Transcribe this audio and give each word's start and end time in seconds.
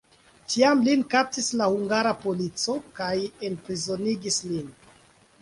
Tiam 0.51 0.79
lin 0.87 1.03
kaptis 1.11 1.49
la 1.59 1.67
hungara 1.73 2.15
polico 2.23 2.77
kaj 3.01 3.13
enprizonigis 3.51 4.41
lin. 4.51 4.75